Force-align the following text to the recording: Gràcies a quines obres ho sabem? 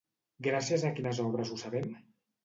Gràcies 0.45 0.85
a 0.87 0.89
quines 0.99 1.19
obres 1.25 1.51
ho 1.51 1.59
sabem? 1.65 1.93